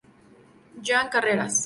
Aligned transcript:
Joan 0.89 1.13
Carreras 1.13 1.53